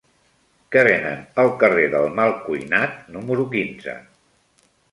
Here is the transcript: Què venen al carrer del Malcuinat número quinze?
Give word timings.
Què 0.75 0.81
venen 0.87 1.21
al 1.43 1.49
carrer 1.65 1.85
del 1.97 2.09
Malcuinat 2.21 2.99
número 3.19 3.47
quinze? 3.55 3.97